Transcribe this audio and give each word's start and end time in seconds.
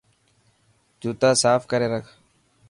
جوتا 1.01 1.29
صاف 1.41 1.61
ڪري 1.71 1.87
رک. 1.93 2.05